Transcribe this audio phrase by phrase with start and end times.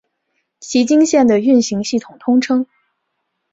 [0.59, 2.65] 崎京线的运行系统通称。